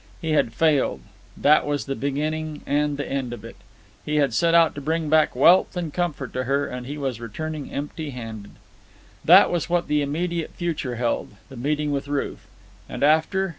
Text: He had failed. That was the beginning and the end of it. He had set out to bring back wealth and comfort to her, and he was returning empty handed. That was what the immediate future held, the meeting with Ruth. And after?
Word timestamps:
He 0.19 0.31
had 0.31 0.51
failed. 0.53 1.01
That 1.37 1.63
was 1.63 1.85
the 1.85 1.93
beginning 1.93 2.63
and 2.65 2.97
the 2.97 3.07
end 3.07 3.33
of 3.33 3.45
it. 3.45 3.55
He 4.03 4.15
had 4.15 4.33
set 4.33 4.55
out 4.55 4.73
to 4.73 4.81
bring 4.81 5.09
back 5.09 5.35
wealth 5.35 5.77
and 5.77 5.93
comfort 5.93 6.33
to 6.33 6.45
her, 6.45 6.65
and 6.65 6.87
he 6.87 6.97
was 6.97 7.21
returning 7.21 7.71
empty 7.71 8.09
handed. 8.09 8.53
That 9.23 9.51
was 9.51 9.69
what 9.69 9.87
the 9.87 10.01
immediate 10.01 10.55
future 10.55 10.95
held, 10.95 11.35
the 11.49 11.55
meeting 11.55 11.91
with 11.91 12.07
Ruth. 12.07 12.47
And 12.89 13.03
after? 13.03 13.49